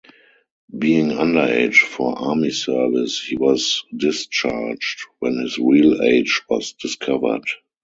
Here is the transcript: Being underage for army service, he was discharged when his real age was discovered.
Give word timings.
Being 0.75 1.09
underage 1.09 1.81
for 1.83 2.17
army 2.17 2.49
service, 2.49 3.23
he 3.23 3.37
was 3.37 3.83
discharged 3.95 4.99
when 5.19 5.37
his 5.37 5.59
real 5.59 6.01
age 6.01 6.41
was 6.49 6.73
discovered. 6.73 7.45